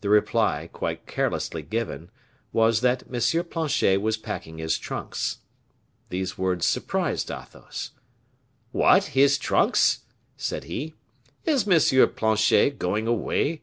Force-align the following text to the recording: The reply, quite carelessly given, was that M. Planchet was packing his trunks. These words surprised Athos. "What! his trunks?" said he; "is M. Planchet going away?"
The 0.00 0.08
reply, 0.08 0.70
quite 0.72 1.06
carelessly 1.06 1.60
given, 1.60 2.10
was 2.54 2.80
that 2.80 3.02
M. 3.12 3.44
Planchet 3.44 4.00
was 4.00 4.16
packing 4.16 4.56
his 4.56 4.78
trunks. 4.78 5.40
These 6.08 6.38
words 6.38 6.64
surprised 6.64 7.30
Athos. 7.30 7.90
"What! 8.70 9.08
his 9.12 9.36
trunks?" 9.36 10.04
said 10.38 10.64
he; 10.64 10.94
"is 11.44 11.68
M. 11.68 12.08
Planchet 12.14 12.78
going 12.78 13.06
away?" 13.06 13.60